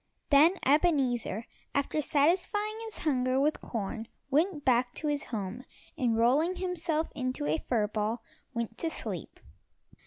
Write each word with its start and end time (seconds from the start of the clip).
Then 0.31 0.55
Ebenezer, 0.65 1.45
after 1.75 2.01
satisfying 2.01 2.73
his 2.85 2.97
hunger 3.05 3.39
with 3.39 3.61
corn, 3.61 4.07
went 4.31 4.65
back 4.65 4.95
to 4.95 5.05
his 5.09 5.25
home, 5.25 5.63
and 5.95 6.17
rolling 6.17 6.55
himself 6.55 7.11
into 7.13 7.45
a 7.45 7.59
fur 7.59 7.85
ball, 7.85 8.23
went 8.51 8.79
to 8.79 8.89
sleep. 8.89 9.39